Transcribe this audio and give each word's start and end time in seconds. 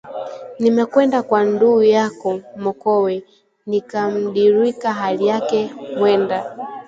“Nimekwenda 0.61 1.17
kwa 1.27 1.41
ndu’ 1.49 1.71
yako 1.95 2.29
Mokowe, 2.63 3.13
nikamdirika 3.69 4.89
hali 4.99 5.23
yake 5.31 5.59
hwenda 5.97 6.37